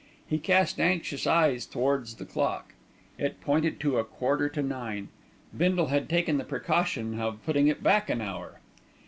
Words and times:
He 0.27 0.39
cast 0.39 0.79
anxious 0.79 1.27
eyes 1.27 1.67
towards 1.67 2.15
the 2.15 2.25
clock. 2.25 2.73
It 3.19 3.39
pointed 3.39 3.79
to 3.81 3.99
a 3.99 4.03
quarter 4.03 4.49
to 4.49 4.63
nine. 4.63 5.09
Bindle 5.55 5.89
had 5.89 6.09
taken 6.09 6.39
the 6.39 6.43
precaution 6.43 7.19
of 7.19 7.45
putting 7.45 7.67
it 7.67 7.83
back 7.83 8.09
an 8.09 8.19
hour. 8.19 8.61